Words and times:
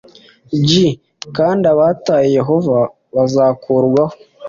g 0.67 0.69
kandi 1.35 1.63
abataye 1.73 2.27
yehova 2.37 2.77
bazakurwaho 3.15 4.15